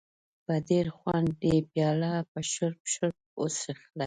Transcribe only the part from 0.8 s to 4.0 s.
خوند یې پیاله په شړپ شړپ وڅښله.